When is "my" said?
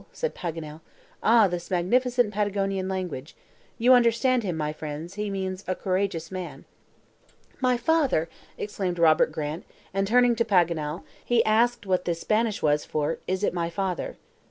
4.57-4.73, 7.59-7.77, 13.53-13.69